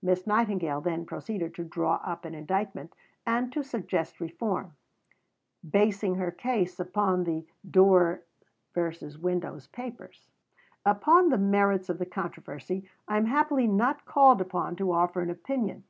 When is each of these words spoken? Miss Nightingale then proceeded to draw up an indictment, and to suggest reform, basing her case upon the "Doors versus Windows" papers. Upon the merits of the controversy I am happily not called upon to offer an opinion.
Miss 0.00 0.24
Nightingale 0.24 0.80
then 0.80 1.04
proceeded 1.04 1.52
to 1.56 1.64
draw 1.64 1.96
up 2.04 2.24
an 2.24 2.32
indictment, 2.32 2.94
and 3.26 3.52
to 3.52 3.64
suggest 3.64 4.20
reform, 4.20 4.76
basing 5.68 6.14
her 6.14 6.30
case 6.30 6.78
upon 6.78 7.24
the 7.24 7.44
"Doors 7.68 8.20
versus 8.72 9.18
Windows" 9.18 9.66
papers. 9.66 10.30
Upon 10.86 11.28
the 11.30 11.38
merits 11.38 11.88
of 11.88 11.98
the 11.98 12.06
controversy 12.06 12.88
I 13.08 13.16
am 13.16 13.26
happily 13.26 13.66
not 13.66 14.04
called 14.04 14.40
upon 14.40 14.76
to 14.76 14.92
offer 14.92 15.22
an 15.22 15.30
opinion. 15.30 15.82